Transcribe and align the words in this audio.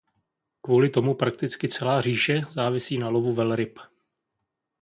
Kvůli 0.61 0.89
tomu 0.89 1.13
prakticky 1.15 1.69
celá 1.69 2.01
říše 2.01 2.41
závisí 2.53 2.97
na 2.97 3.09
lovu 3.09 3.33
velryb. 3.33 3.79